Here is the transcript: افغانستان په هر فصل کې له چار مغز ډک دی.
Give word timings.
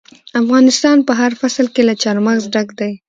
افغانستان 0.41 0.97
په 1.07 1.13
هر 1.19 1.31
فصل 1.41 1.65
کې 1.73 1.81
له 1.89 1.93
چار 2.03 2.17
مغز 2.25 2.43
ډک 2.53 2.67
دی. 2.79 2.91